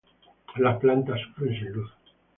Las 0.55 0.79
plantas 0.79 1.19
sufren 1.21 1.53
sin 1.59 1.73
luz. 1.73 1.91